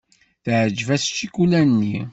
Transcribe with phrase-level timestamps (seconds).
[0.43, 1.97] Teɛjeb-as ccikula-nni.